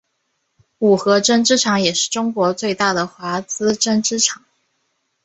[0.79, 4.43] 五和针织厂也是中国最大的华资针织厂。